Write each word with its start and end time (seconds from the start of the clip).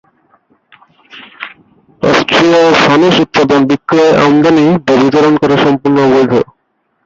অস্ট্রিয়ায় 2.01 2.73
ফানুস 2.83 3.15
উৎপাদন, 3.19 3.59
বিক্রয়, 3.69 4.13
আমদানি 4.23 4.65
বা 4.85 4.93
বিতরণ 5.01 5.33
করা 5.41 5.55
সম্পূর্ণ 5.65 5.97
অবৈধ। 6.07 6.33